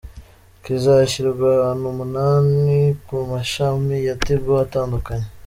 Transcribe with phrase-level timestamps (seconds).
[0.63, 5.27] Kizashyirwa ahantu umunani ku mashami ya Tigo atandukanye.